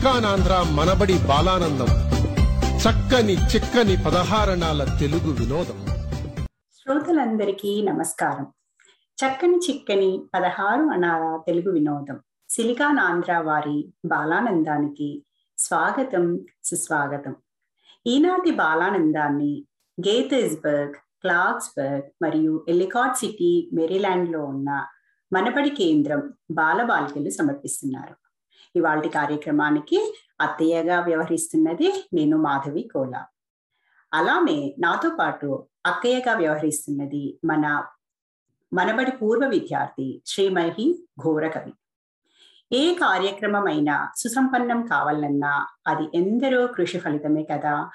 [0.00, 1.86] సిలికానాంధ్ర మనబడి బాలానందం.
[2.76, 5.86] చక్కని చిక్కని పదహారణాల తెలుగు వినోదం.
[6.50, 8.46] శ్రోతలందరికీ నమస్కారం.
[8.94, 12.20] చక్కని చిక్కని పదహారు అనాల తెలుగు వినోదం.
[12.48, 15.24] సిలికాన్ ఆంధ్ర వారి బాలానందానికి
[15.58, 17.36] స్వాగతం సుస్వాగతం.
[18.06, 19.64] ఈనాటి బాలానందాన్ని
[20.08, 24.86] గేతెస్బర్గ్ క్లాక్స్బర్గ్ మరియు ఎలికాట్ సిటీ మెరీలాండ్లో ఉన్న
[25.32, 28.19] మనబడి కేంద్రం బాలబాలికలు సమర్పిస్తున్నారు.
[28.76, 33.26] ఇవాళ కార్యక్రమానికి అత్తయ్యగా వ్యవహరిస్తున్నది నేను మాధవి కోలా.
[34.14, 37.82] అలానే నాతో పాటు అక్కయ్యగా వ్యవహరిస్తున్నది మన
[38.72, 41.72] మనబడి పూర్వ విద్యార్థి శ్రీమహి ఘోరకవి
[42.72, 47.90] ఏ కార్యక్రమమైనా సుసంపన్నం కావాలన్నా అది ఎందరో కృషి ఫలితమే కదా.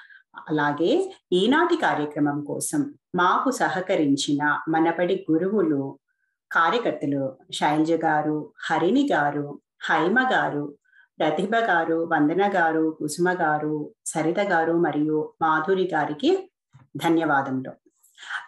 [0.48, 5.98] అలాగే ఈనాటి కార్యక్రమం కోసం మాకు సహకరించిన మనబడి గురువులు
[6.52, 10.74] కార్యకర్తలు శైలజ గారు హరిణి గారు హైమ గారు
[11.18, 16.50] ప్రతిభ గారు వందన గారు కుసుమ గారు సరిత గారు మరియు మాధురి గారికి
[16.96, 17.72] ధన్యవాదములు.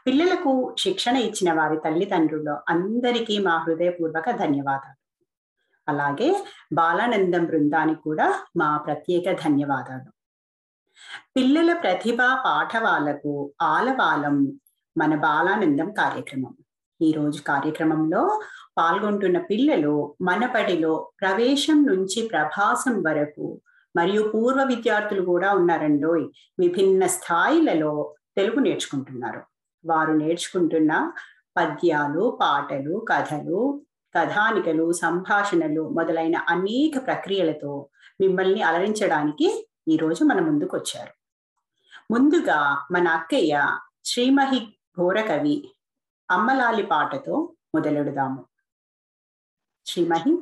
[0.06, 4.98] పిల్లలకు శిక్షణ ఇచ్చిన వారి తల్లిదండ్రులు అందరికీ మా హృదయపూర్వక ధన్యవాదాలు.
[5.88, 10.10] అలాగే బాలానందం బృందానికి కూడా మా ప్రత్యేక ధన్యవాదాలు.
[11.36, 14.60] పిల్లల ప్రతిభ పాఠవాలకు ఆలవాలం
[14.98, 16.56] మన బాలానందం కార్యక్రమం.
[17.02, 18.40] ఈ రోజు కార్యక్రమంలో
[18.78, 23.60] పాల్గొంటున్న పిల్లలు మనపడిలో ప్రవేశం నుంచి ప్రభాసం వరకు
[23.96, 26.12] మరియు పూర్వ విద్యార్థులు కూడా ఉన్నారండో
[26.58, 29.42] విభిన్న స్థాయిలలో తెలుగు నేర్చుకుంటున్నారు.
[29.86, 31.12] వారు నేర్చుకుంటున్న
[31.56, 33.80] పద్యాలు పాటలు కథలు
[34.14, 37.88] కథానికలు సంభాషణలు మొదలైన అనేక ప్రక్రియలతో
[38.20, 41.12] మిమ్మల్ని అలరించడానికి ఈరోజు మన ముందుకు వచ్చారు
[42.10, 44.60] ముందుగా మన అక్కయ్య శ్రీమహి
[44.98, 45.68] ఘోరకవి
[46.30, 48.47] అమ్మలాలి పాటతో మొదలెడదాము.
[49.88, 50.38] శ్రీమహి.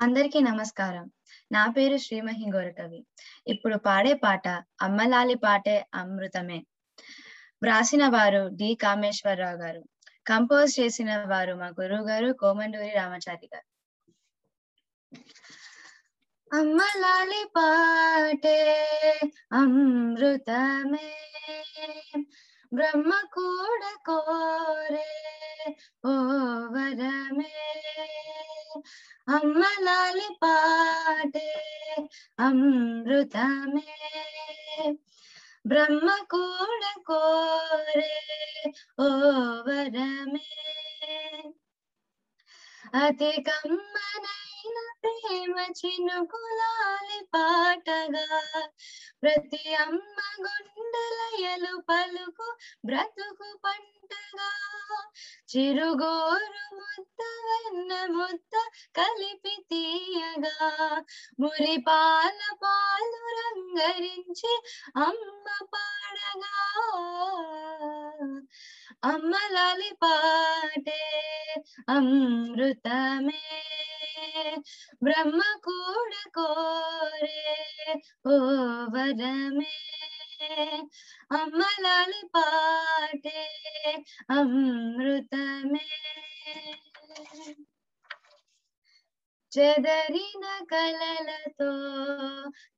[0.00, 1.10] అందరికీ నమస్కారం.
[1.52, 3.06] నా పేరు శ్రీమహి గోరకవి.
[3.46, 4.48] ఇప్పుడు పాడే పాట
[4.82, 6.66] అమ్మలాలి పాటే అమృతమే.
[7.62, 9.84] వ్రాసిన వారు డి కామేశ్వరరావు గారు.
[10.26, 13.68] కంపోజ్ చేసిన వారు మా గురువు గారు కోమండూరి రామచారి గారు.
[16.60, 18.76] అమ్మలాలి పాటే
[19.52, 21.14] అమృతమే.
[22.72, 25.06] బ్రహ్మ కూడా కోరే
[26.04, 26.12] ఓ
[26.72, 27.50] వరమే
[29.28, 31.48] అమ్మలాలి పాటే
[32.38, 33.84] అమృతమే
[35.64, 38.10] బ్రహ్మ కూడా కోరే
[38.98, 39.08] ఓ
[39.68, 40.44] వరమే
[43.02, 43.32] అతి
[44.62, 48.40] కమ్మనైన ప్రేమ చినుకులాలి పాటగా.
[49.22, 54.50] ప్రతి అమ్మ గుండెలయలు పలుకు బ్రతుకు పంటగా.
[55.50, 58.54] చిరుగోరు ముద్ద వెన్న ముద్ద
[58.96, 60.70] కలిపి తీయగా.
[61.40, 64.52] మురి పాల పాలు రంగరించి
[64.96, 66.54] అమ్మ పాడగా.
[69.04, 71.02] అమ్మ లాలి పాటే
[71.88, 73.42] అమృతమే.
[75.02, 77.40] బ్రహ్మ కూడా కోరే.
[78.26, 78.30] ఓ
[78.94, 79.72] వరమే
[81.32, 83.40] అమ్మలాలి పాటే
[84.30, 85.86] అమృతమే.
[89.52, 91.70] చెదరిన కలలతో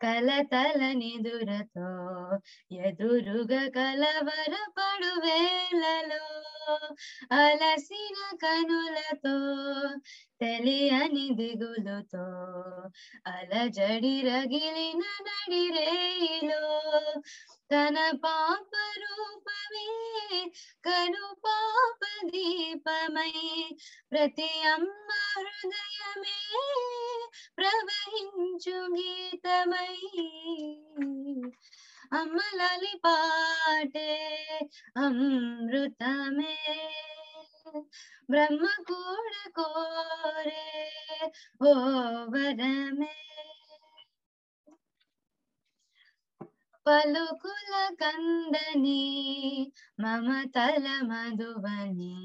[0.03, 1.89] కలతల నిదురతో
[2.73, 6.25] ఎదురుగా కలవరపడు వేళలో
[7.33, 8.04] అలసి
[8.43, 9.37] కనులతో
[10.41, 12.27] తెలియని దిగులుతో
[13.27, 16.63] అలజడి రగిలిన నడిరేలో
[17.73, 18.73] తన పాప
[19.03, 19.89] రూపమే
[20.85, 23.33] కను పాప దీపమై
[24.13, 26.39] ప్రతి అమ్మ హృదయమే
[27.59, 29.95] ప్రవహించు గీతమై.
[32.13, 34.11] అమ్మలలి పాటే
[34.97, 36.57] అమృతమే.
[38.29, 40.65] బ్రహ్మ కూడా కోరే
[41.63, 41.73] ఓ
[42.33, 43.13] వరమే
[46.87, 49.03] పలుకుల కందని
[49.99, 52.17] మమతల మధువని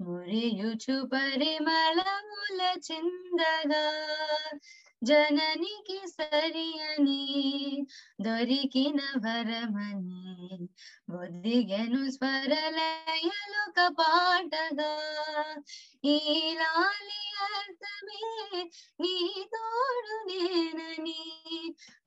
[0.00, 3.84] మురియుచు పరిమళముల చిందగా
[5.02, 7.22] జననికి సరియని
[8.20, 10.68] దొరికిన వరమని
[11.12, 14.92] ఒదిగెను స్వరలయలు కపాటగా
[16.06, 16.16] ఈ
[16.54, 18.22] లాలి అర్థమే
[19.00, 19.14] నీ
[19.54, 21.20] తోడు నేనని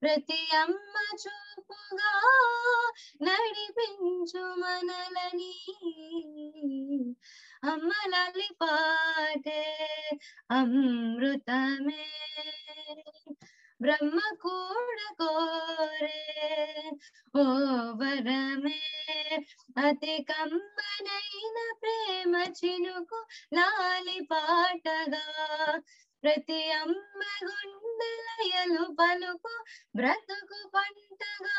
[0.02, 2.14] ప్రతి అమ్మ చూపుగా
[3.24, 5.54] నడిపించు మనలని
[7.64, 9.62] అమ్మలాలి పాటే
[10.52, 12.04] అమృతమే.
[13.82, 16.20] బ్రహ్మ కూడా కోరే
[17.36, 17.44] ఓ
[18.02, 18.80] వరమే
[19.88, 23.20] అతి కమ్మనైన ప్రేమ చినుకు
[23.54, 25.24] లాలి పాటగా.
[26.24, 29.54] ప్రతి అమ్మ గుండెలయలు పలుకు
[29.96, 31.58] బ్రతుకు పంటగా.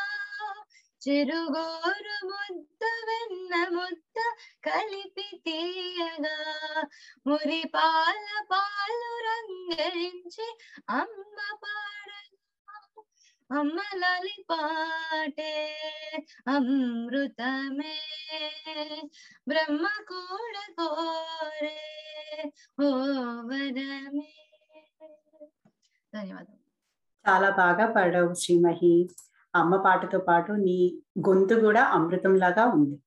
[1.05, 4.17] చిరుగోరు ముద్ద వెన్న ముద్ద
[4.63, 6.37] కలిపి తీయగా
[7.25, 10.47] మురి పాల పాలు రంగరించి
[10.93, 12.77] అమ్మ పాడగా
[13.49, 15.53] అమ్మ లలి పాటే
[16.47, 17.95] అమృతమే
[19.47, 21.77] బ్రహ్మ కూడా కోరే
[22.79, 22.89] ఓ
[23.49, 24.31] వరమే
[26.13, 26.57] ధన్యవాదం
[27.25, 28.95] చాలా బాగా పాడావు శ్రీమహి.
[29.55, 30.77] అమ్మ పాటతో పాటు నీ
[31.27, 32.97] గొంతు కూడా అమృతంలాగా ఉంది.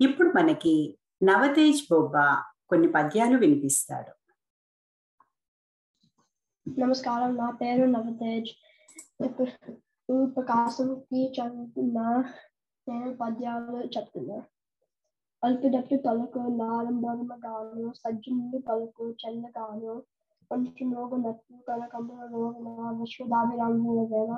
[0.00, 0.74] ఇప్పుడు మనకి
[1.22, 2.26] నవతేజ్ బొబ్బా
[2.70, 4.12] కొన్ని పద్యాలు వినిపిస్తాడు.
[6.66, 8.50] నమస్కారం నా పేరు నవతేజ్.
[10.36, 12.08] ప్రకాశంకి చదువుతున్నా
[12.86, 14.38] నేను పద్యాలు చెప్తున్నా.
[15.42, 16.42] అల్పిడట్టు తలకు
[17.46, 19.94] గాను సజ్జనులు పలుకు చెల్లగాను
[20.51, 24.31] కొంచెం రోగు నట్టు కనకమ్మ రోగున విశ్వదాభిరాముల వేళ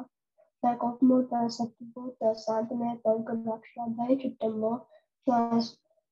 [0.63, 4.71] నా కోపము తన సత్తుపు తన శాంతమే తనకు రక్ష దయ చుట్టము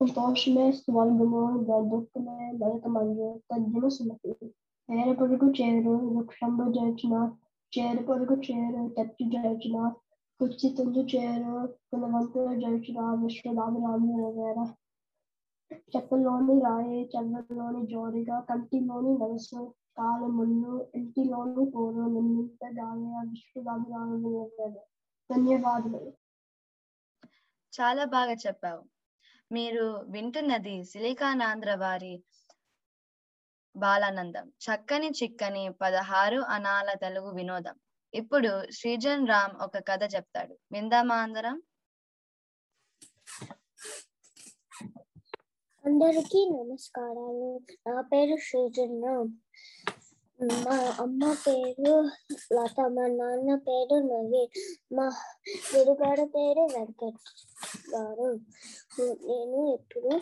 [0.01, 1.44] సంతోషమే స్వర్గము
[1.89, 4.34] దుఃఖమే నరకమందు తజ్జన సుమతి
[4.89, 7.16] పేర పొడుగు చేరు వృక్షంబు జయించిన
[7.74, 9.78] చేరు పొడుగు చేరు తట్టి జయించిన
[10.39, 11.56] కుర్చి తుందు చేరు
[11.89, 14.60] కులవంతులు జయించిన విశ్వదాభిరాముల వేళ
[15.94, 19.60] చెప్పలోని రాయి చెల్లలోని జోడిగా కంటిలోని మనసు
[21.75, 24.75] పూలు నిన్నింత గాలి విశ్వదాభిరాముల వేళ
[25.35, 26.13] ధన్యవాదాలు
[27.73, 28.83] చాలా బాగా చెప్పావు.
[29.53, 32.25] మీరు వింటున్నది సిలికానాంధ్ర వారి
[33.77, 34.49] బాలానందం.
[34.49, 37.75] చక్కని చిక్కని పదహారు అనాల తెలుగు వినోదం.
[38.15, 40.59] ఇప్పుడు శ్రీజన్ రామ్ ఒక కథ చెప్తాడు.
[40.73, 41.63] విందామా అందరం?
[45.85, 47.61] అందరికీ నమస్కారాలు.
[47.89, 49.44] నా పేరు సృజన్ రామ్.
[50.64, 51.92] మా అమ్మ పేరు
[52.52, 54.50] లత మా నాన్న పేరు నవీన్.
[54.92, 55.06] మా
[55.71, 57.30] గురుగారు పేరు వెంకట్
[57.94, 58.28] గారు.
[59.00, 60.12] నేను ఇప్పుడు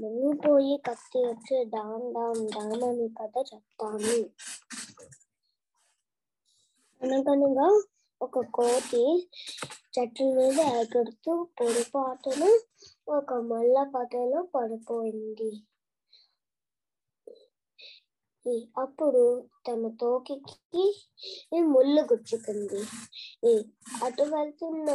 [0.00, 4.16] మునిగిపోయి పోయి కత్తి వచ్చి డామ్ డామ్ డామ్ అని కథ చెప్తాను.
[7.02, 7.68] అనగనగా
[8.20, 9.04] ఒక కోతి
[9.98, 12.42] చెట్ల మీద ఎగురుతూ పొరపాటున
[13.08, 15.50] ఒక మల్ల పదలో పడిపోయింది.
[18.78, 19.24] అప్పుడు
[19.66, 20.84] తన తోకికి
[21.72, 22.80] ముళ్ళు గుచ్చుకుంది
[23.44, 23.52] ఈ
[24.04, 24.88] అటు వెళ్తున్న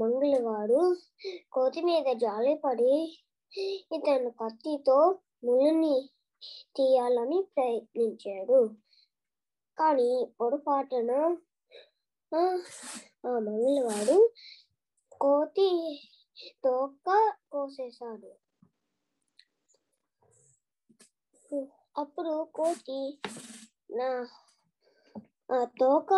[0.00, 0.80] మంగళవాడు
[1.52, 2.94] కోతి మీద జాలిపడి
[4.06, 4.98] తన కత్తితో
[5.44, 5.96] ముళ్ళుని
[6.76, 8.60] తీయాలని ప్రయత్నించాడు.
[9.78, 11.12] కానీ పొరపాటున
[12.32, 12.42] ఆ
[13.26, 14.16] ఆ మంగళవాడు
[15.20, 15.68] కోతి
[16.64, 17.08] తోక
[17.52, 18.30] కోసేశాడు.
[21.96, 23.00] అప్పుడు కోతి
[23.90, 24.08] నా
[25.80, 26.10] తోక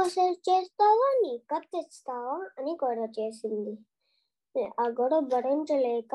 [0.48, 1.08] చేస్తావా?
[1.22, 3.72] నీ కత్తిస్తావా అని గొడవ చేసింది.
[4.80, 6.14] ఆ గొడవ భరించలేక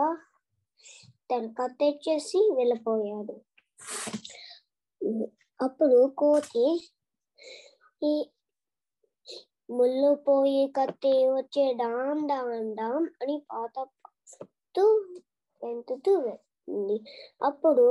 [1.29, 3.35] తన కత్తెచ్చేసి వెళ్ళిపోయాడు.
[5.59, 6.65] అప్పుడు కోతి
[8.01, 8.13] ఈ
[9.69, 13.75] ముళ్ళు పోయి కత్తి వచ్చే డామ్ డామ్ డామ్ అని పాత
[14.31, 14.85] వెంతుతూ
[15.61, 16.97] వెంటుతూ వెళ్ళింది.
[17.41, 17.85] అప్పుడు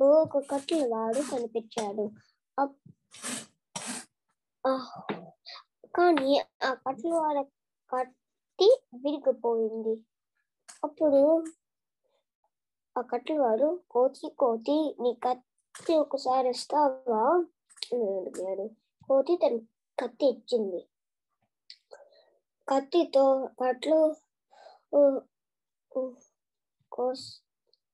[0.00, 2.10] ఒక కట్ల వాడు కనిపించాడు.
[2.58, 2.94] అప్-
[5.96, 7.46] కానీ ఆ కట్ల వాడ
[7.94, 10.04] కత్తి విరిగిపోయింది.
[10.84, 11.44] అప్పుడు
[12.98, 17.44] ఆ కట్ల వాడు కోతి కోతి నీ కత్తి ఒకసారి ఇస్తావా
[17.92, 18.70] అని అడిగాడు.
[19.08, 19.56] కోతి తన
[20.02, 20.88] కత్తి ఇచ్చింది.
[22.68, 24.16] కత్తితో కట్లు
[24.94, 25.20] ఊ,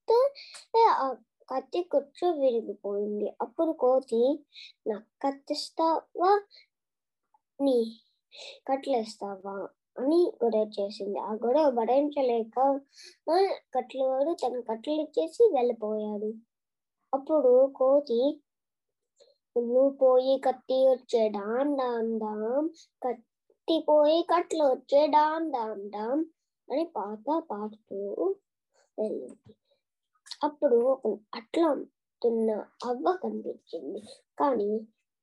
[0.08, 1.06] ఊ,
[1.48, 4.20] కత్తి కుచ్చు విరిగిపోయింది అప్పుడు కోతి
[4.86, 6.30] నాకు కత్తిస్తావా
[7.60, 7.78] నీ
[8.66, 9.56] కట్లేస్తావా
[9.96, 12.56] అని గొడవ చేసింది ఆ గొడవ భరించలేక
[13.28, 13.36] ఆ,
[13.74, 16.30] కట్లవాడు తన కట్లు ఇచ్చేసి వెళ్ళిపోయాడు
[17.12, 18.20] అప్పుడు కోతి
[19.56, 22.68] నువ్వు పోయి కత్తి వచ్చే డామ్ డామ్ డామ్
[23.02, 25.46] కత్తి పోయి కట్లు వచ్చే డామ్
[25.92, 26.22] డామ్
[26.68, 27.20] అని పాట
[27.50, 28.00] పాడుతూ
[28.98, 29.52] వెళ్ళింది
[30.42, 31.84] అప్పుడు ఒక అట్లా
[32.22, 32.50] తున్న
[32.84, 34.00] అవ్వ కనిపించింది.
[34.38, 34.78] కానీ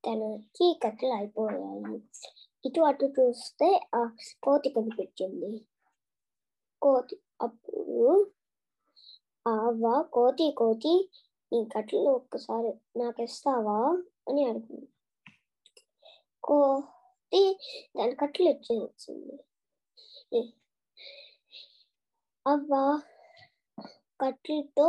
[0.07, 2.01] తనకి కట్టెలు అయిపోయాయి.
[2.65, 4.09] ఇటు అటు చూస్తే ఆ
[4.43, 5.65] కోతి కనిపించింది.
[6.81, 8.31] కోతి అప్పుడు
[9.47, 11.09] ఆ అవ్వ కోతి కోతి
[11.53, 14.87] ఈ కట్లు ఒక్కసారి నాకు ఇస్తావా అని అడిగింది.
[16.43, 17.59] కోతి
[17.97, 19.43] దాని కట్లు ఇచ్చేసింది
[20.37, 20.51] ఏ-
[22.47, 23.01] అవ్వ
[24.21, 24.87] కట్లతో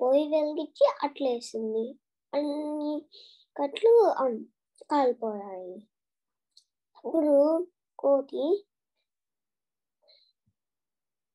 [0.00, 1.84] పొయ్యి వెలిగించి అట్లేసింది
[2.32, 2.94] అన్ని
[3.56, 3.92] కట్లు
[4.90, 5.74] కాలిపోయాయి.
[6.98, 7.34] అప్పుడు
[7.98, 8.44] కోతి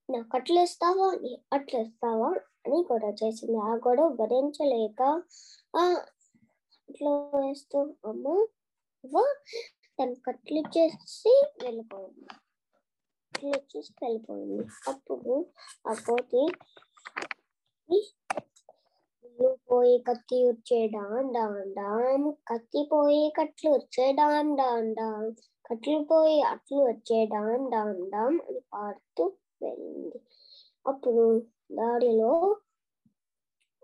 [0.10, 2.30] నా కట్లు ఇస్తావా అని అట్లు ఇస్తావా
[2.66, 3.58] అని గొడవ చేసింది.
[3.70, 5.02] ఆ గొడవ భరించలేక
[6.90, 8.26] అట్లా వేస్తూ అమ్మ
[9.04, 9.24] అవ్వ
[10.00, 12.28] తన కట్లు ఇచ్చేసి వెళ్ళిపోయింది
[13.42, 14.64] ఇట్లా చూసి వెళ్ళిపోయింది.
[14.92, 15.34] అప్పుడు
[15.86, 16.42] ఆ కోతి
[19.70, 25.28] పోయి కత్తి వచ్చే డాన్ డాన్ డాన్ కత్తి పోయి కట్లు వచ్చే డాన్ డాన్ డాన్
[25.66, 29.26] కట్లు పోయి అట్లు వచ్చే డాన్ డాన్ డాన్ అని పాడుతూ
[29.62, 30.20] వెళ్ళింది.
[30.86, 31.24] అప్పుడు
[31.80, 32.32] దారిలో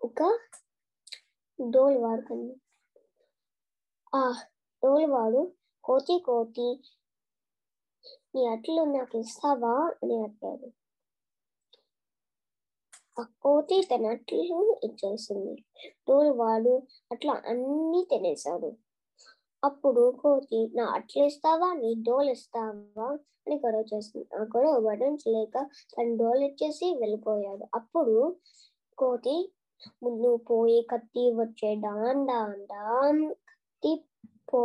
[0.02, 0.20] ఒక
[1.60, 2.54] డోలువాడు కన్నా
[4.14, 4.24] ఆ
[4.84, 5.42] డోలువాడు
[5.84, 6.68] కోతి కోతి
[8.36, 10.68] నీ అట్లు నాకు ఇస్తావా అని అడిగాడు
[13.18, 15.54] ఆ కోతి తన అట్లు ఇచ్చేసింది
[16.08, 16.74] డోలువాడు
[17.12, 18.70] అట్లా అన్ని తినేశాడు
[19.63, 23.08] అప్పుడు కోతి నా అట్లు ఇస్తావా నీ డోలు ఇస్తావా
[23.42, 25.58] అని గొడవ చేసింది ఆ గొడవ వడించలేక
[25.94, 28.18] తన డోలు ఇచ్చేసి వెళ్ళిపోయాడు అప్పుడు
[28.98, 29.38] కోతి
[30.01, 33.94] ముందు పోయి కత్తి వచ్చే డాన్ డాన్ డాన్ కత్తి
[34.50, 34.60] పో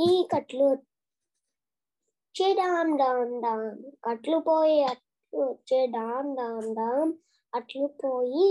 [0.00, 0.66] ఈ కట్లు
[2.34, 3.64] వచ్చే డామ్ డామ్ డామ్.
[4.04, 7.10] కట్లు పోయి అట్లు వచ్చే డామ్ డామ్ డామ్.
[7.52, 8.46] అట్లు పోయి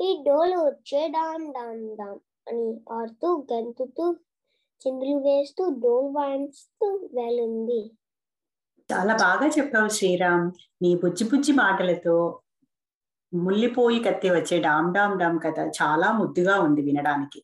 [0.00, 4.06] ఈ డోలు వచ్చే డామ్ డాన్ డామ్ అని పాడుతూ గంతుతూ
[4.80, 7.80] చిందులు వేస్తూ డోలు వాయిస్తూ వెళ్ళింది
[8.90, 10.46] చాలా బాగా చెప్పావు శ్రీరామ్.
[10.82, 12.16] నీ బుజ్జి బుజ్జి మాటలతో
[13.32, 17.40] ముల్లిపోయి కత్తి వచ్చే డామ్ డామ్ డామ్ కథ చాలా ముద్దుగా ఉంది వినడానికి.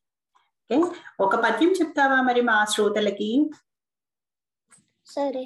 [0.71, 0.79] ఓకే?
[1.21, 3.31] ఒక పద్యం చెప్తావా మరి మా శ్రోతలకి?
[5.11, 5.45] సరే.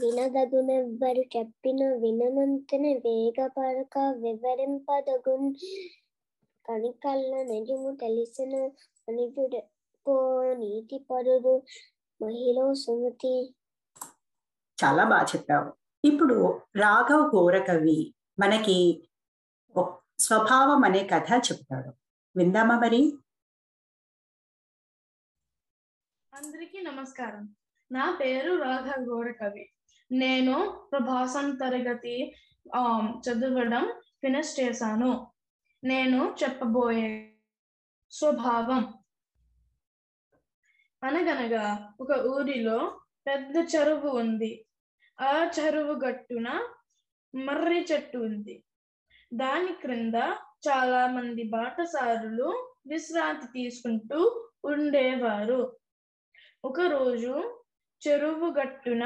[0.00, 5.54] వినదగునెవ్వరు చెప్పిన విననంతనే వేగపడక వివరింపదగున్
[6.68, 8.56] కనికల్ల నిజము తెలిసిన
[9.08, 9.62] మనిషుడు.
[10.06, 11.62] పో నీతి పరుడు
[12.22, 13.54] మహిళ సుమతి.
[14.84, 15.72] చాలా బాగా చెప్పావు.
[16.04, 19.08] ఇప్పుడు రాఘవ్ ఘోరకవి మనకి
[20.18, 21.92] స్వభావం అనే కథ చెప్తాడు.
[22.36, 23.12] విందామా మరి?
[26.34, 27.54] అందరికీ నమస్కారం.
[27.92, 29.68] నా పేరు రాధా గౌరకవి
[30.12, 30.54] నేను
[30.92, 32.34] ప్రభాసం తరగతి
[32.74, 32.82] ఆ,
[33.20, 33.84] చదవడం
[34.20, 35.26] ఫినిష్ చేశాను.
[35.84, 37.34] నేను చెప్పబోయే
[38.10, 38.94] స్వభావం.
[41.02, 44.66] అనగనగా ఒక ఊరిలో పెద్ద చెరువు ఉంది.
[45.20, 46.48] ఆ చెరువు గట్టున
[47.34, 48.64] మర్రి చెట్టు ఉంది.
[49.34, 50.14] దాని క్రింద
[50.68, 52.48] చాలా మంది బాటసారులు
[52.86, 55.76] విశ్రాంతి తీసుకుంటూ ఉండేవారు.
[56.64, 57.61] ఒకరోజు
[58.08, 59.04] చెరువు గట్టున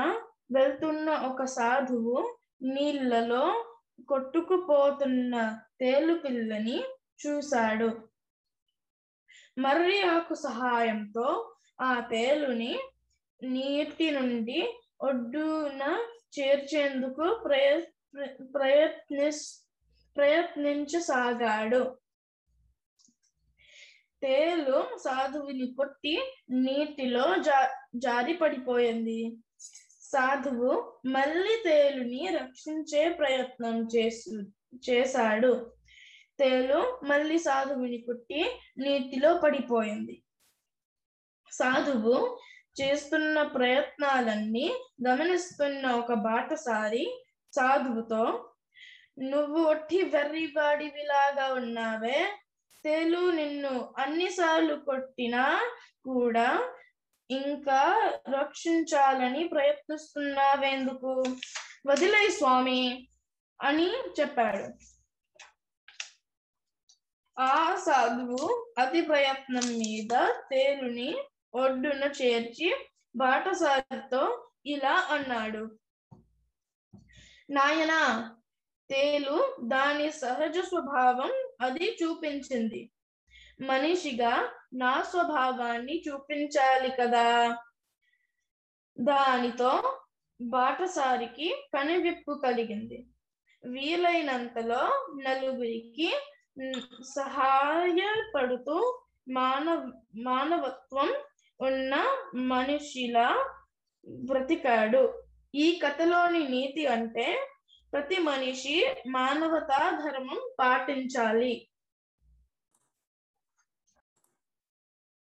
[0.52, 3.44] వెళ్తున్న ఒక సాధువు నీళ్ళలో
[4.08, 6.78] కొట్టుకుపోతున్న తేలు పిల్లని
[7.22, 7.88] చూశాడు.
[9.58, 12.78] మర్రి ఆకు సహాయంతో ఆ తేలుని
[13.42, 14.60] నీటి నుండి
[15.00, 15.82] ఒడ్డున
[16.38, 17.82] చేర్చేందుకు ప్రయ
[18.54, 19.30] ప్రయత్ని
[20.16, 21.96] ప్రయత్నించసాగాడు.
[24.22, 26.14] తేలు సాధువుని కొట్టి
[26.50, 27.58] నీటిలో జా
[27.98, 29.36] జారి పడిపోయింది.
[30.02, 30.72] సాధువు
[31.06, 34.30] మళ్ళీ తేలుని రక్షించే ప్రయత్నం చేసు
[34.90, 35.70] చేశాడు.
[36.40, 40.22] తేలు మళ్ళీ సాధువుని కుట్టి నీటిలో పడిపోయింది.
[41.52, 42.38] సాధువు
[42.80, 44.66] చేస్తున్న ప్రయత్నాలన్నీ
[45.08, 47.04] గమనిస్తున్న ఒక బాటసారి
[47.52, 48.50] సాధువుతో
[49.18, 52.18] నువ్వు ఒట్టి వెర్రివాడివిలాగా ఉన్నావే.
[52.84, 55.44] తేలు నిన్ను అన్నిసార్లు కొట్టినా
[56.04, 56.48] కూడా
[57.30, 61.24] ఇంకా రక్షించాలని ప్రయత్నిస్తున్నావెందుకు?
[61.86, 63.08] వదిలే స్వామి
[63.62, 64.96] అని చెప్పాడు.
[67.40, 71.16] ఆ సాధువు అతి ప్రయత్నం మీద తేలుని
[71.54, 72.76] ఒడ్డున చేర్చి
[73.16, 75.70] బాటసారితో ఇలా అన్నాడు.
[77.50, 78.32] నాయనా
[78.90, 82.90] తేలు దాని సహజ స్వభావం అది చూపించింది.
[83.60, 87.56] మనిషిగా నా స్వభావాన్ని చూపించాలి కదా.
[89.00, 90.00] దానితో
[90.40, 93.06] బాటసారికి కనువిప్పు కలిగింది.
[93.66, 96.14] వీలైనంతలో నలుగురికి
[97.16, 101.14] సహాయపడుతూ మానవ మానవత్వం
[101.60, 103.48] ఉన్న మనిషిలా
[104.08, 105.22] బ్రతికాడు.
[105.54, 107.48] ఈ కథలోని నీతి అంటే
[107.92, 111.68] ప్రతి మనిషి మానవతా ధర్మం పాటించాలి.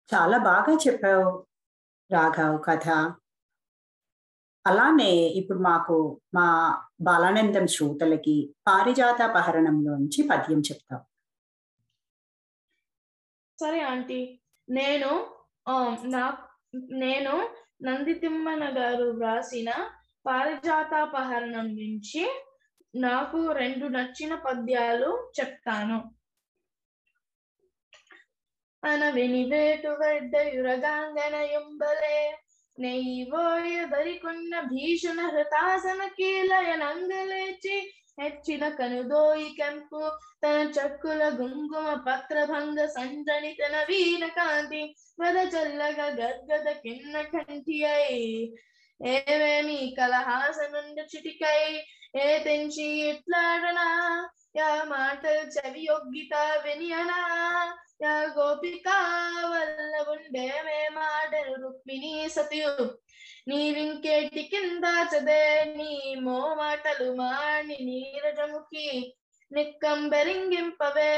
[0.09, 1.29] చాలా బాగా చెప్పావు
[2.11, 2.87] రాఘవ్ కథ.
[4.65, 5.95] అలానే ఇప్పుడు మాకు
[6.35, 6.47] మా
[7.01, 8.35] బాలానందం శ్రోతలకి
[8.67, 11.01] పారిజాతాపహరణంలోంచి పద్యం చెప్తాం.
[13.59, 14.19] సరే ఆంటీ
[14.69, 15.11] నేను
[16.15, 16.25] నా
[17.03, 17.33] నేను
[17.83, 19.69] నందితిమ్మన గారు వ్రాసిన
[20.25, 22.23] పారిజాతాపహరణం నుంచి
[22.95, 25.97] నాకు రెండు నచ్చిన పద్యాలు చెప్తాను.
[28.82, 32.18] అనవినివేటు వెడ్డయురగాంగన ఎంబలే
[32.78, 37.76] నెయ్యివోయదరికొన్న భీషణ హృతాసన కీలయనంగలేచి
[38.18, 40.02] ಹೆಚ್ಚಿನ ಕನುದೋಯಿ ಕೆಂಪು
[40.42, 44.82] ತನ ಚಕ್ಕುಲ ಗುಂಗುಮ ಪತ್ರಭಂಗ ಸಂಜನಿತನ ವೀರ ಕಾಂತಿ
[45.18, 48.12] ವದ ಚಲ್ಲಗ ಗದ್ಗದ ಕಿನ್ನ ಕಂಠಿಯೈ
[49.00, 51.62] ఏవేమి కలహాసనుండ చిటికై
[52.16, 53.88] ఏ తెంచి ఇట్లాడనా
[54.56, 57.20] యా మాటలు చెవి యొగ్గిత వినియనా
[58.09, 58.19] యా
[58.51, 58.95] ఉండే
[59.51, 62.71] వల్లవుండేమే మాటలు రుక్మిణి సతియు.
[63.47, 69.15] నీవింకేటి కింద చదే నీ మో మాటలు మాణి నీరజముఖి
[69.53, 71.13] నిక్కంబెరింగింపవే.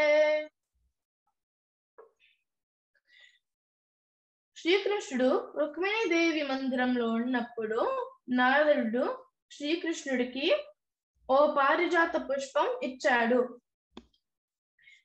[4.58, 9.06] శ్రీకృష్ణుడు రుక్మిణీదేవి మందిరంలో ఉన్నప్పుడు నారదుడు
[9.52, 10.48] శ్రీకృష్ణుడికి
[11.30, 13.60] ఓ పారిజాత పుష్పం ఇచ్చాడు.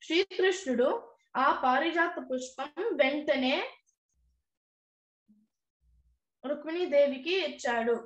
[0.02, 2.70] శ్రీకృష్ణుడు ఆ పారిజాత పుష్పం
[3.00, 3.54] వెంటనే
[6.44, 7.96] రుక్మిణీదేవికి ఇచ్చాడు.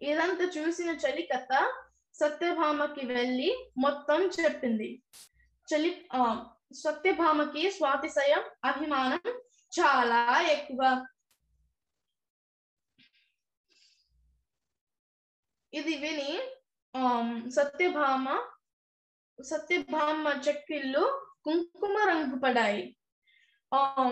[0.00, 1.52] ఇదంతా చూసిన చలికథ
[2.14, 4.88] సత్యభామకి వెళ్ళి మొత్తం చెప్పింది.
[5.68, 6.22] చలి ఆ
[6.74, 9.24] సత్యభామకి స్వాతిశయం అభిమానం
[9.72, 10.20] చాలా
[10.52, 10.82] ఎక్కువ.
[15.72, 16.30] ఇది విని
[16.94, 17.02] ఆ
[17.56, 18.26] సత్యభామ
[19.42, 22.96] సత్యభామ చెక్కిళ్ళు కుంకుమ రంగు పడాయి.
[23.74, 24.04] ఆ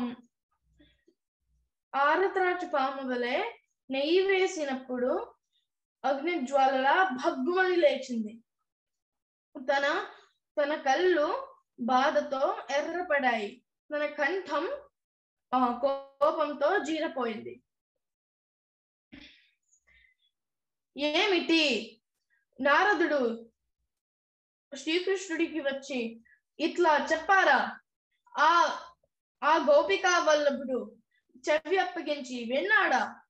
[1.94, 3.52] ఆరత్రాచ పాము వలె
[3.90, 5.34] నెయ్యి వేసినప్పుడు
[6.04, 8.44] అగ్ని జ్వాలలా భగ్గుమని లేచింది.
[9.58, 10.06] తన
[10.60, 13.64] తన కళ్ళు బాధతో ఎర్రపడాయి.
[13.94, 14.68] తన కంఠం
[15.54, 17.62] ఆ కోపంతో జీరపోయింది.
[20.96, 21.94] ఏమిటి?
[22.60, 23.47] నారదుడు
[24.76, 26.22] శ్రీకృష్ణుడికి వచ్చి
[26.60, 27.78] ఇట్లా చెప్పారా?
[28.38, 28.78] ఆ
[29.42, 30.96] ఆ గోపికా వల్లభుడు
[31.50, 33.20] చెవి అప్పగించి విన్నాడా?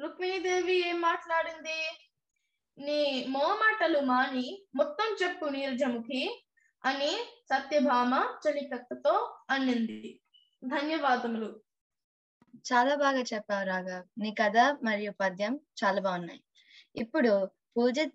[0.00, 1.78] రుక్మిణీదేవి ఏం మాట్లాడింది?
[2.78, 6.44] నీ మోమాటలు మాని మొత్తం చెప్పు నీరజముఖి
[6.84, 7.12] అని
[7.50, 10.20] సత్యభామ చలికత్తతో అన్నింది.
[10.64, 11.60] ధన్యవాదములు.
[12.72, 14.04] చాలా బాగా చెప్పావు రాఘవ్.
[14.18, 16.42] నీ కథ మరియు పద్యం చాలా బాగున్నాయి.
[16.96, 18.14] ఇప్పుడు పూజిత్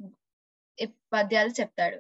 [1.14, 1.98] పద్యాలు చెప్తాడు.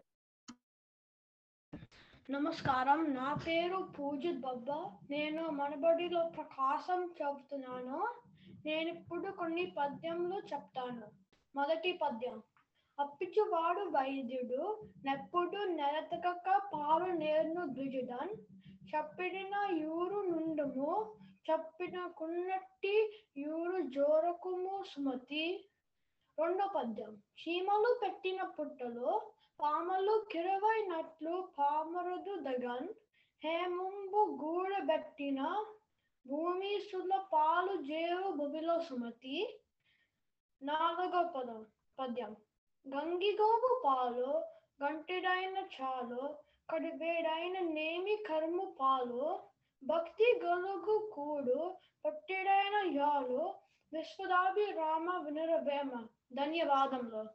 [2.30, 4.78] నమస్కారం నా పేరు పూజిత్ బబ్బా.
[5.10, 8.00] నేను మనబడిలో ప్రకాశం చెబుతున్నాను
[8.65, 11.08] నేను ఇప్పుడు కొన్ని పద్యములు చెప్తాను.
[11.56, 12.38] మొదటి పద్యం
[13.00, 14.62] అప్పిచువాడు వైద్యుడు
[15.06, 16.28] నెప్పుడు నెలతక
[16.74, 18.34] పాలు నేర్ను ద్విజుడన్
[18.95, 20.93] చెప్పిన యూరు నుండుము
[21.50, 22.97] చెప్పిన కున్నట్టి
[23.38, 25.45] యూరు జోరకుము సుమతి.
[26.39, 27.17] రెండో పద్యం.
[27.41, 32.88] చీమలు పెట్టిన పుట్టలో పామలు కిరవైనట్లు పామరుదు దగన్.
[33.44, 35.65] హేముంబు గూడబెట్టిన
[36.28, 39.60] భూమి సుల పాలు జేవు భువిలో సుమతి.
[40.62, 41.65] నాలుగో పదం
[42.00, 42.36] పద్యం.
[42.86, 44.32] గంగిగోపు పాలు
[44.84, 46.36] గంటిడైన చాలు
[46.70, 49.39] కడిబేడైన నేమి కర్ము పాలు
[49.84, 53.54] భక్తి గలుగు కూడు పట్టిడైన యాలు
[53.93, 56.08] విశ్వదాభిరామ వినురవేమ.
[56.34, 57.30] ధన్యవాదములు.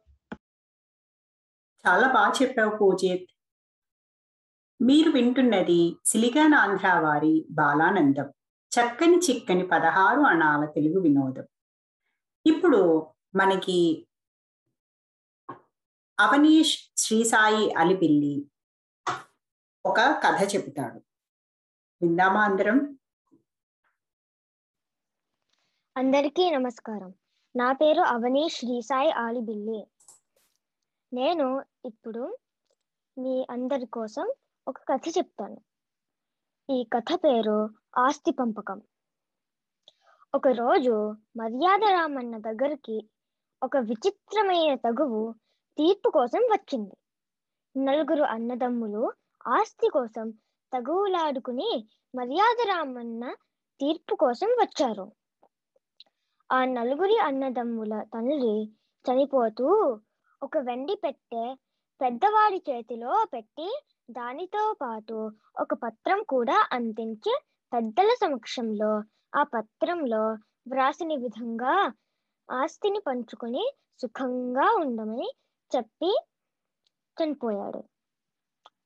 [1.87, 3.29] చాలా బాగా చెప్పావు పూజిత్.
[4.81, 8.33] మీరు వింటున్నది సిలిగానాంధ్ర వారి బాలానందం.
[8.73, 11.43] చక్కని చిక్కని పదహారు అణాల తెలుగు వినోదం.
[12.45, 14.07] ఇప్పుడు మనకి
[16.19, 18.51] అవనీష్ శ్రీసాయి అలిపిల్లి
[19.85, 21.01] ఒక కథ చెబుతాడు.
[22.01, 22.96] విందామా అందరం?
[25.97, 27.13] అందరికీ నమస్కారం.
[27.55, 29.87] నా పేరు అవనీష్ శ్రీసాయి ఆలిబిల్లి.
[31.13, 32.37] నేను ఇప్పుడు
[33.17, 34.33] మీ అందరి కోసం
[34.67, 35.57] ఒక కథ చెప్తాను.
[36.69, 38.81] ఈ కథ పేరు ఆస్తి పంపకం.
[40.33, 43.09] ఒకరోజు మర్యాద రామన్న దగ్గరికి
[43.63, 45.33] ఒక విచిత్రమైన తగువు
[45.77, 46.97] తీర్పు కోసం వచ్చింది.
[47.77, 49.13] నలుగురు అన్నదమ్ములు
[49.47, 50.29] ఆస్తి కోసం
[50.73, 53.35] తగువులాడుకుని మర్యాద రామన్న
[53.79, 55.11] తీర్పు కోసం వచ్చారు.
[56.49, 58.53] ఆ నలుగురి అన్నదమ్ముల తండ్రి
[59.05, 59.67] చనిపోతూ
[60.41, 61.43] ఒక వెండి పెట్టె
[62.01, 63.67] పెద్దవాడి చేతిలో పెట్టి
[64.11, 65.17] దానితో పాటు
[65.59, 67.33] ఒక పత్రం కూడా అందించి
[67.71, 68.91] పెద్దల సమక్షంలో
[69.35, 70.23] ఆ పత్రంలో
[70.67, 71.73] వ్రాసిన విధంగా
[72.49, 73.65] ఆస్తిని పంచుకొని
[74.01, 75.29] సుఖంగా ఉండమని
[75.71, 76.11] చెప్పి
[77.17, 77.81] చనిపోయాడు.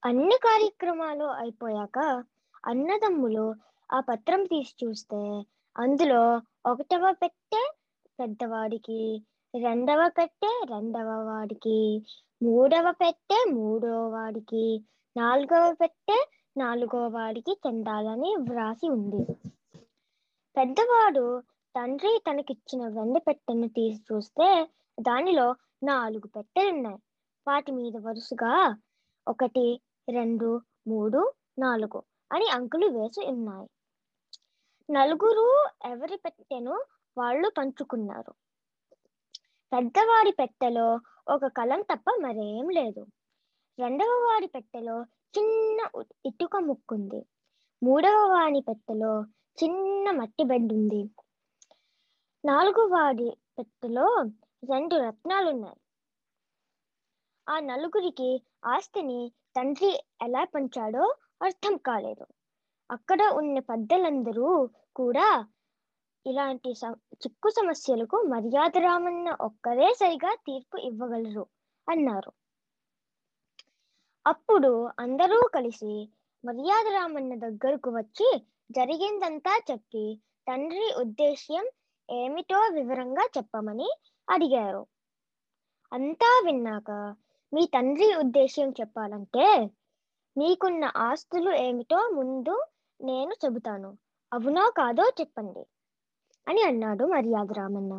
[0.06, 1.98] అన్ని కార్యక్రమాలు అయిపోయాక
[2.66, 3.46] అన్నదమ్ములు
[3.90, 5.22] ఆ పత్రం తీసి చూస్తే
[5.76, 6.24] అందులో
[6.66, 7.62] ఒకటవ పెట్టె
[8.20, 8.98] పెద్దవాడికి
[9.54, 11.78] రెండవ పెట్టె రెండవ వాడికి
[12.42, 14.66] మూడవ పెట్టె మూడవ వాడికి
[15.16, 16.18] నాలుగవ పెట్టె
[16.58, 19.24] నాలుగవ వాడికి చెందాలని వ్రాసి ఉంది.
[20.56, 21.26] పెద్దవాడు
[21.76, 24.50] తండ్రి తనకిచ్చిన వెండి పెట్టెను తీసి చూస్తే
[24.98, 25.48] దానిలో
[25.84, 27.00] నాలుగు పెట్టెలున్నాయి
[27.48, 28.54] వాటి మీద వరుసగా
[29.28, 29.68] ఒకటి
[30.08, 30.50] రెండు
[30.88, 31.22] మూడు
[31.60, 33.68] నాలుగు అని అంకులు వేసి ఉన్నాయి.
[34.92, 35.46] నలుగురు
[35.86, 36.76] ఎవరి పెట్టెను
[37.18, 38.34] వాళ్ళు పంచుకున్నారు
[39.72, 40.88] పెద్దవాడి పెట్టెలో
[41.28, 43.04] ఒక కలం తప్ప మరేం లేదు.
[43.80, 44.96] రెండవ వాడి పెట్టెలో
[45.38, 45.80] చిన్న
[46.26, 47.22] ఇటుక ముక్కుంది.
[47.84, 49.14] మూడవ వాడి పెట్టెలో
[49.58, 51.02] చిన్న మట్టి బెడ్ ఉంది
[52.46, 54.08] నాలుగు వాడి పెట్టెలో
[54.64, 55.80] రెండు రత్నాలున్నాయి.
[57.48, 58.30] ఆ నలుగురికి
[58.66, 59.20] ఆస్తిని
[59.56, 61.06] తండ్రి ఎలా పంచాడో
[61.42, 62.26] అర్థం కాలేదు.
[62.90, 64.48] అక్కడ ఉన్న పెద్దలందరూ
[64.96, 65.28] కూడా
[66.26, 66.72] ఇలాంటి
[67.16, 71.46] చిక్కు సమస్యలకు మర్యాద రామన్న ఒక్కరే సరిగా తీర్పు ఇవ్వగలరు
[71.88, 72.32] అన్నారు.
[74.26, 75.94] అప్పుడు అందరూ కలిసి
[76.44, 78.30] మర్యాద రామన్న దగ్గరకు వచ్చి
[78.72, 80.06] జరిగిందంతా చెప్పి
[80.48, 81.66] తండ్రి ఉద్దేశ్యం
[82.10, 83.90] ఏమిటో వివరంగా చెప్పమని
[84.28, 84.84] అడిగారు.
[85.92, 86.92] అంతా విన్నాక
[87.54, 89.48] మీ తండ్రి ఉద్దేశ్యం చెప్పాలంటే
[90.36, 92.56] మీకున్న ఆస్తులు ఏమిటో ముందు
[93.00, 93.90] నేను చెబుతాను.
[94.32, 95.64] అవునో కాదో చెప్పండి
[96.48, 97.94] అని అన్నాడు మర్యాద రామన్న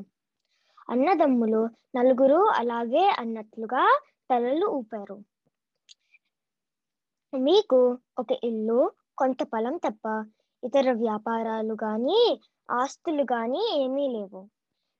[0.88, 1.60] అన్నదమ్ములు
[1.96, 3.82] నలుగురు అలాగే అన్నట్లుగా
[4.30, 5.16] తలలు ఊపారు.
[7.32, 7.80] మీకు
[8.18, 8.78] ఒక ఇల్లు
[9.18, 10.06] కొంత పొలం తప్ప
[10.62, 12.40] ఇతర వ్యాపారాలు గాని
[12.70, 14.42] ఆస్తులు గాని ఏమీ లేవు.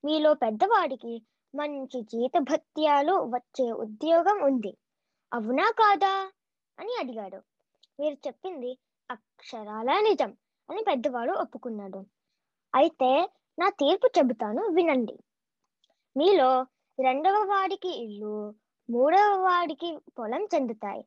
[0.05, 1.15] మీలో పెద్దవాడికి
[1.55, 4.73] మంచి జీతభత్యాలు వచ్చే ఉద్యోగం ఉంది.
[5.33, 6.15] అవునా కాదా
[6.79, 7.41] అని అడిగాడు.
[8.01, 8.79] మీరు చెప్పింది
[9.11, 10.33] అక్షరాల నిజం.
[10.71, 12.01] అని పెద్దవాడు ఒప్పుకున్నాడు.
[12.75, 13.11] అయితే
[13.59, 15.17] నా తీర్పు చెబుతాను వినండి.
[16.17, 16.67] మీలో
[16.99, 18.55] రెండవ వాడికి ఇల్లు
[18.89, 21.03] మూడవ వాడికి పొలం చెందుతాయి.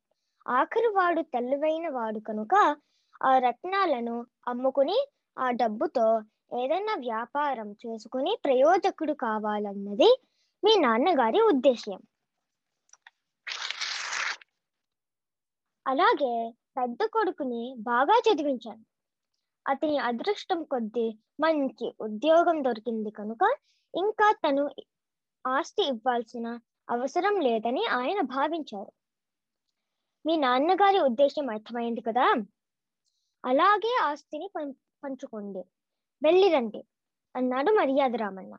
[0.48, 2.56] ఆఖరి వాడు తెలివైన వాడు కనుక
[3.24, 4.16] ఆ రత్నాలను
[4.48, 4.98] అమ్ముకుని
[5.40, 6.08] ఆ డబ్బుతో
[6.54, 10.10] ఏదైనా వ్యాపారం చేసుకుని ప్రయోజకుడు కావాలన్నది
[10.64, 12.02] మీ నాన్నగారి ఉద్దేశ్యం.
[15.86, 16.34] అలాగే
[16.78, 18.84] పెద్ద కొడుకుని బాగా చదివించాను.
[19.68, 23.56] అతని అదృష్టం కొద్దీ మంచి ఉద్యోగం దొరికింది కనుక
[23.96, 24.70] ఇంకా తను
[25.48, 28.92] ఆస్తి ఇవ్వాల్సిన అవసరం లేదని ఆయన భావించారు.
[30.26, 32.36] మీ నాన్నగారి ఉద్దేశం అర్థమైంది కదా?
[33.46, 34.74] అలాగే ఆస్తిని పం-
[35.04, 35.60] పంచుకోండి.
[36.24, 36.86] వెళ్ళిరండి
[37.36, 38.58] అన్నాడు మర్యాద రామన్న.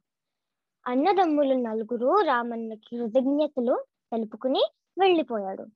[0.87, 4.63] అన్నదమ్ములు నలుగురు రామన్నకి కృతజ్ఞతలు తెలుపుకుని
[4.99, 5.67] వెళ్ళిపోయాడు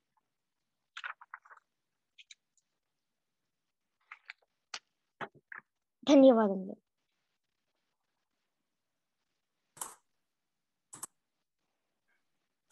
[6.07, 6.75] ధన్యవాదములు.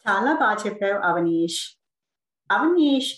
[0.06, 1.60] చాలా బాగా చెప్పావు అవనీష్.
[2.50, 3.10] అవనీష్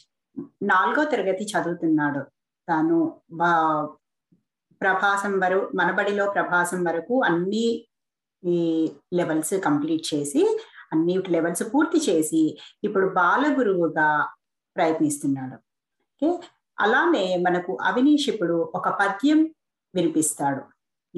[0.62, 2.22] నాలుగో తరగతి చదువుతున్నాడు.
[2.68, 2.96] తాను
[3.32, 3.50] బా
[4.80, 7.66] ప్రభాసం వరకు మనబడిలో ప్రభాసం వరకు అన్ని
[8.42, 8.56] ఈ
[9.14, 10.42] లెవెల్స్ కంప్లీట్ చేసి
[10.92, 12.42] అన్ని లెవెల్స్ పూర్తి చేసి
[12.84, 14.08] ఇప్పుడు బాల గురువుగా
[14.76, 15.56] ప్రయత్నిస్తున్నాడు.
[16.12, 16.30] ఓకే?
[16.78, 19.40] అలానే మనకు అవినీష్ ఇప్పుడు ఒక పద్యం
[19.94, 20.64] వినిపిస్తాడు.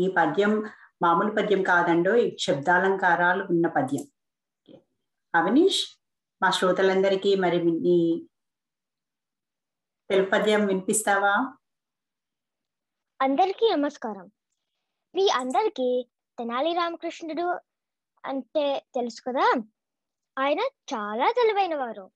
[0.00, 0.64] ఈ పద్యం
[1.02, 4.06] మామూలు పద్యం కాదండో ఈ శబ్దాలంకారాలు ఉన్న పద్యం.
[5.34, 6.00] అవినీష్ అవనీష్
[6.42, 8.28] మా శ్రోతలందరికీ మరి నీ
[10.10, 11.54] తెలుగు పద్యం వినిపిస్తావా?
[13.22, 14.30] అందరికీ నమస్కారం.
[15.14, 16.08] మీ అందరికీ
[16.38, 17.60] తెనాలి రామకృష్ణుడు
[18.24, 19.62] అంటే తెలుసు కదా?
[20.38, 20.60] ఆయన
[20.94, 22.10] చాలా తెలివైన వారు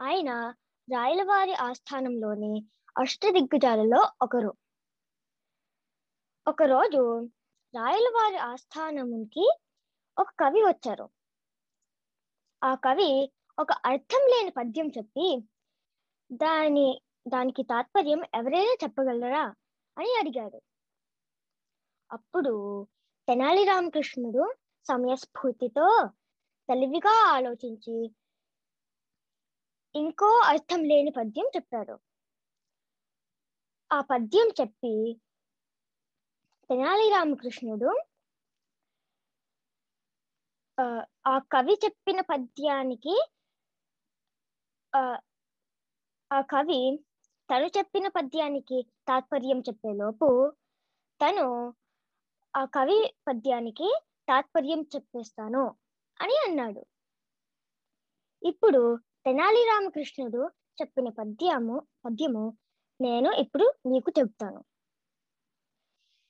[0.00, 0.54] ఆయన
[0.92, 2.64] రాయలవారి ఆస్థానంలోని
[2.98, 4.54] అష్టదిగ్గజాలలో ఒకరు.
[6.48, 7.30] ఒకరోజు
[7.76, 9.50] రాయలవారి ఆస్థానంకి
[10.18, 11.08] ఒక కవి వచ్చారు.
[12.64, 15.48] ఆ కవి ఒక అర్థం లేని పద్యం చెప్పి
[16.32, 19.44] దాని దానికి తాత్పర్యం ఎవరైనా చెప్పగలరా?
[19.98, 20.60] అని అడిగాడు.
[22.12, 22.86] అప్పుడు
[23.28, 24.54] తెనాలి రామకృష్ణుడు
[24.88, 26.08] సమయస్ఫూర్తితో
[26.68, 28.14] తెలివిగా ఆలోచించి
[29.94, 31.98] ఇంకో అర్థం లేని పద్యం చెప్పాడు.
[33.92, 35.20] ఆ పద్యం చెప్పి
[36.70, 37.90] తెనాలి రామకృష్ణుడు
[41.24, 43.14] ఆ, కవి చెప్పిన పద్యానికి
[44.92, 45.02] ఆ,
[46.30, 46.80] ఆ కవి
[47.48, 50.28] తను చెప్పిన పద్యానికి తాత్పర్యం చెప్పేలోపు
[51.20, 51.46] తను
[52.54, 53.88] ఆ కవి పద్యానికి
[54.28, 55.64] తాత్పర్యం చెప్పేస్తాను
[56.20, 56.82] అని అన్నాడు.
[58.42, 58.80] ఇప్పుడు
[59.24, 60.42] తెనాలి రామకృష్ణుడు
[60.78, 62.44] చెప్పిన పద్యము పద్యము
[63.00, 64.60] నేను ఇప్పుడు మీకు చెప్తాను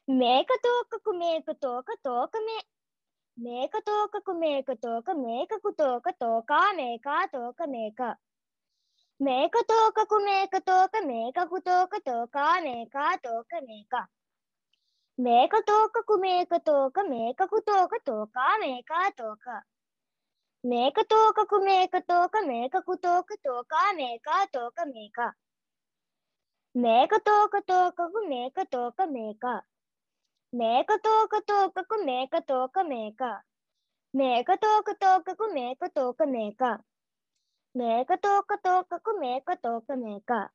[0.08, 2.58] మేక తోకకు మేక తోక తోక మే
[3.38, 8.02] మేక తోకకు మేక తోక మేకకు తోక తోక మేక తోక మేక
[9.20, 14.06] మేక తోకకు మేక తోక మేకకు తోక తోక మేక తోక మేక
[15.18, 19.60] మేక తోకకు మేక తోక మేకకు తోక తోక మేక తోక
[20.64, 25.32] మేక తోకకు మేక తోక మేకకు తోక తోక మేక తోక మేక
[26.74, 29.46] మేక తోక తోకకు మేక తోక మేక
[30.54, 32.38] మేక తోక తోకకు మేక.
[32.38, 33.42] తోక మేక
[34.16, 34.54] మేక.
[34.54, 36.78] తోక తోకకు మేక తోక మేక
[37.76, 40.48] మేక తోక తోకకు మేక తోక మేక.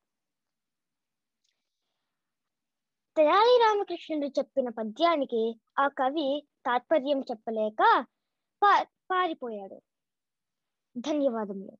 [3.16, 8.06] తెనాలి రామకృష్ణుడు చెప్పిన పద్యానికి ఆ కవి తాత్పర్యం చెప్పలేక
[8.62, 9.82] పా- పారిపోయాడు.
[10.98, 11.78] ధన్యవాదములు.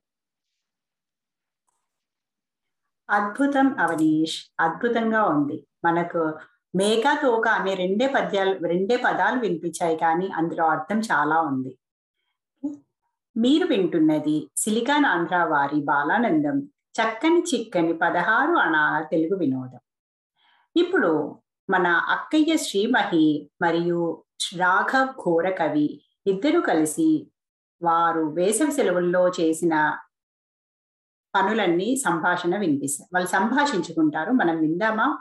[3.11, 4.51] అద్భుతం అవనీష్.
[4.61, 5.67] అద్భుతంగా ఉంది.
[5.85, 11.73] మనకు మేక తోక అనే రెండే పద్యాలు రెండే పదాలు వినిపించాయి కానీ అందులో అర్థం చాలా ఉంది.
[13.37, 16.59] మీరు వింటున్నది సిలికాన్ ఆంధ్ర వారి బాలానందం
[16.99, 19.81] చక్కని చిక్కని పదహారు అణాల తెలుగు వినోదం.
[20.77, 24.25] ఇప్పుడు మన అక్కయ్య శ్రీమహి మరియు
[24.57, 27.27] రాఘవ్ ఘోర కవి ఇద్దరు కలిసి
[27.83, 29.75] వారు వేసవి సెలవుల్లో చేసిన
[31.35, 34.33] పనులన్నీ సంభాషణ వినిపిస్తారు వాళ్ళు సంభాషించుకుంటారు.
[34.33, 35.19] మనం విందామా?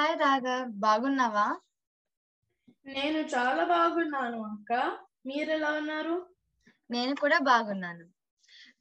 [0.00, 1.60] హాయ్ రాఘవ్ బాగున్నావా?
[2.86, 4.98] నేను చాలా బాగున్నాను అక్క.
[5.26, 6.28] మీరెలా ఉన్నారు?
[6.90, 8.04] నేను కూడా బాగున్నాను.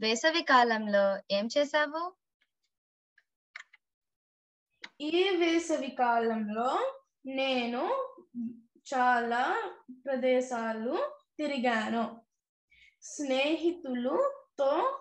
[0.02, 2.13] వేసవి కాలంలో ఏం చేసావు
[5.02, 6.93] ఈ వేసవి కాలంలో
[7.26, 8.13] నేను
[8.93, 9.71] చాలా
[10.06, 12.21] ప్రదేశాలు తిరిగాను.
[13.02, 15.00] స్నేహితులతో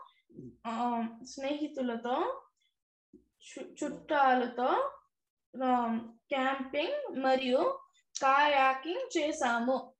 [1.24, 2.42] స్నేహితులతో
[3.22, 4.99] చు- చుట్టాలతో
[5.56, 7.80] క్యాంపింగ్ మరియు
[8.22, 9.94] కాయాకింగ్ చేశాము.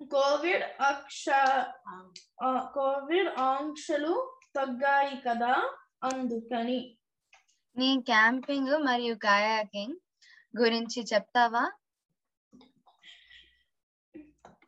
[0.00, 1.24] కోవిడ్ అక్ష
[2.74, 4.14] కోవిడ్ ఆంక్షలు
[4.56, 5.54] తగ్గాయి కదా
[6.04, 6.98] అందుకని.
[7.76, 9.96] నీ క్యాంపింగ్ మరియు కయాకింగ్
[10.56, 11.64] గురించి చెప్తావా?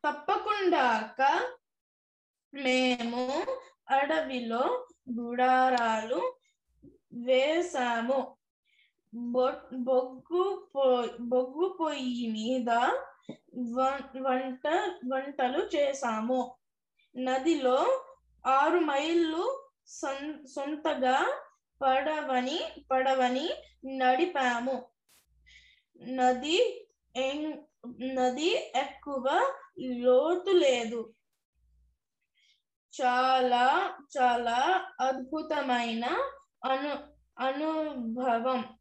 [0.09, 1.23] తప్పకుండా అక్క
[2.55, 3.25] మేము
[3.89, 4.87] అడవిలో
[5.21, 6.21] గుడారాలు
[7.13, 8.40] వేసాము
[9.15, 10.69] బొగ్గు
[11.21, 12.71] బొగ్గు పొయ్యి మీద
[14.23, 14.69] వంట
[15.13, 16.55] వంటలు చేశాము
[17.17, 18.05] నదిలో
[18.47, 21.39] ఆరు మైళ్ళు సొం- సొంతగా
[21.83, 23.51] పడవని పడవని
[23.87, 24.85] నడిపాము.
[26.03, 27.61] నది ఎం-
[28.15, 31.13] నది ఎక్కువ లోతు లేదు.
[33.03, 36.05] చాలా చాలా అద్భుతమైన
[36.65, 36.99] అను
[37.39, 38.80] అనుభవం.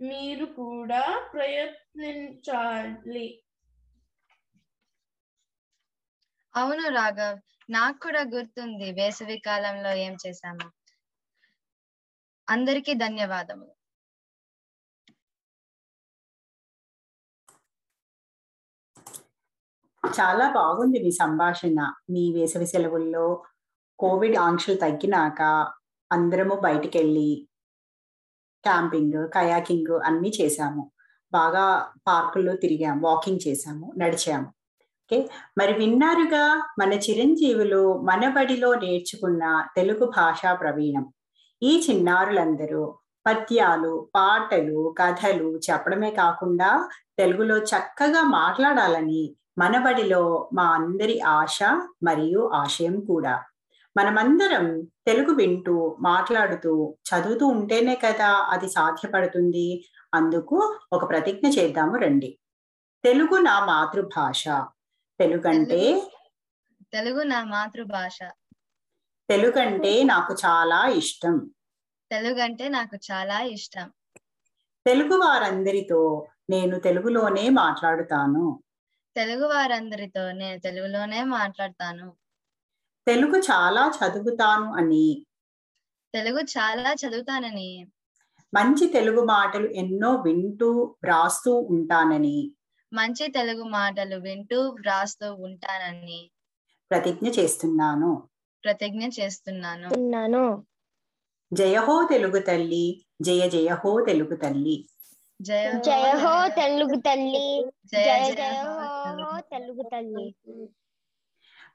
[0.00, 3.26] మీరు కూడా ప్రయత్నించాలి.
[6.54, 7.38] అవును రాఘవ్
[7.70, 10.66] నాకు కూడా గుర్తుంది వేసవి కాలంలో ఏం చేశాము.
[12.48, 13.72] అందరికీ ధన్యవాదములు.
[20.04, 21.78] చాలా బాగుంది మీ సంభాషణ.
[22.10, 23.26] మీ వేసవి సెలవుల్లో
[23.98, 25.40] కోవిడ్ ఆంక్షలు తగ్గినాక
[26.10, 27.30] అందరము బయటికి వెళ్ళి
[28.64, 30.90] క్యాంపింగ్ కయాకింగ్ అన్నీ చేశాము.
[31.32, 34.46] బాగా పార్కుల్లో తిరిగాము వాకింగ్ చేశాము నడిచాము.
[34.46, 35.28] ఓకే?
[35.58, 41.12] మరి విన్నారుగా మన చిరంజీవులు మన బడిలో నేర్చుకున్న తెలుగు భాషా ప్రవీణం.
[41.62, 51.58] ఈ చిన్నారులందరూ పద్యాలు పాటలు కథలు చెప్పడమే కాకుండా తెలుగులో చక్కగా మాట్లాడాలని మన బడిలో మా అందరి ఆశ
[52.02, 53.42] మరియు ఆశయం కూడా.
[53.98, 59.84] మనమందరం తెలుగు వింటూ మాట్లాడుతూ చదువుతూ ఉంటేనే కదా అది సాధ్యపడుతుంది.
[60.14, 62.38] అందుకు ఒక ప్రతిజ్ఞ చేద్దాము రండి.
[63.04, 64.48] తెలుగు నా మాతృభాష.
[65.20, 66.10] తెలుగంటే
[66.92, 68.18] తెలుగు నా మాతృభాష.
[69.28, 71.50] తెలుగంటే నాకు చాలా ఇష్టం.
[72.10, 73.92] తెలుగు అంటే నాకు చాలా ఇష్టం.
[74.86, 78.62] తెలుగు వారందరితో నేను తెలుగులోనే మాట్లాడుతాను.
[79.16, 82.27] తెలుగు వారందరితో నేను తెలుగులోనే మాట్లాడతాను.
[83.08, 85.26] తెలుగు చాలా చదువుతాను అని.
[86.14, 87.86] తెలుగు చాలా చదువుతానని.
[88.54, 92.52] మంచి తెలుగు మాటలు ఎన్నో వింటూ వ్రాస్తూ ఉంటానని.
[92.92, 96.30] మంచి తెలుగు మాటలు వింటూ వ్రాస్తూ ఉంటానని.
[96.90, 98.28] ప్రతిజ్ఞ చేస్తున్నాను.
[98.64, 99.90] ప్రతిజ్ఞ చేస్తున్నాను.
[99.96, 100.66] ఉన్నాను.
[101.52, 104.88] జయహో తెలుగు తల్లి జయ జయహో తెలుగు తల్లి.
[105.42, 110.34] జయ జయ హో తెలుగు తల్లి జయ జయ జయ జయ హో హో తెలుగు తల్లి.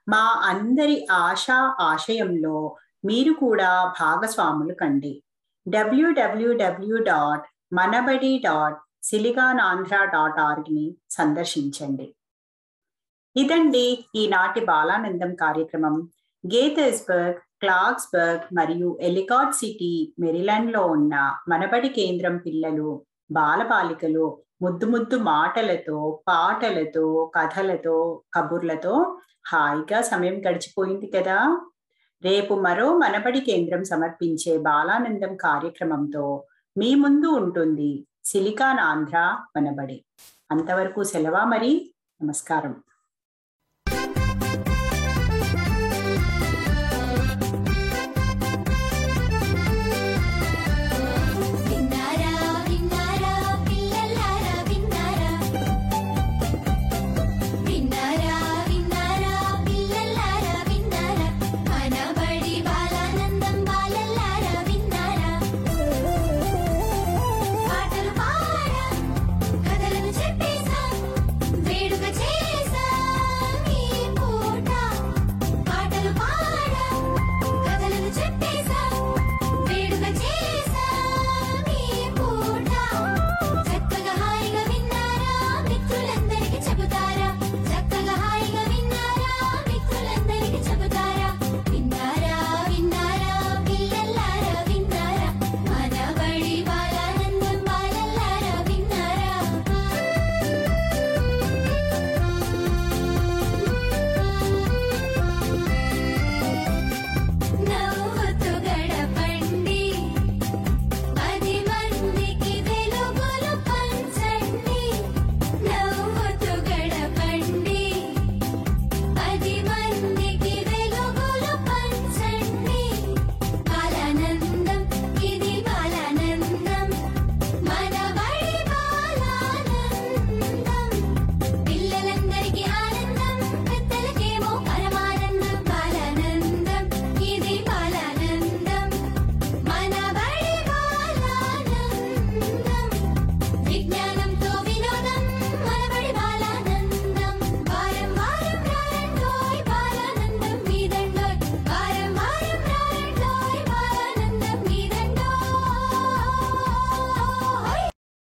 [0.08, 2.56] మా అందరి ఆశా ఆశయంలో
[3.04, 5.22] మీరు కూడా భాగస్వాములు కండి.
[5.66, 12.06] W W W dot Manabadi dot SiliconAndhra dot ఆర్గ్ని సందర్శించండి.
[13.36, 13.86] ఇదండి
[14.16, 15.96] ఈనాటి బాలానందం కార్యక్రమం.
[16.44, 21.14] గేతెస్బర్గ్ క్లాక్స్బర్గ్ మరియు ఎలికాట్ సిటీ మెరిలాండ్లో ఉన్న
[21.48, 22.90] మనబడి కేంద్రం పిల్లలు
[23.30, 24.26] బాలబాలికలు
[24.62, 29.18] ముద్దు ముద్దు మాటలతో పాటలతో కథలతో కబుర్లతో
[29.52, 31.66] హాయిగా సమయం గడిచిపోయింది కదా.
[32.24, 36.44] రేపు మరో మనబడి కేంద్రం సమర్పించే బాలానందం కార్యక్రమంతో
[36.78, 40.04] మీ ముందు ఉంటుంది సిలికాన్ ఆంధ్ర మనబడి.
[40.50, 41.94] అంతవరకు సెలవా మరి.
[42.22, 42.82] నమస్కారం.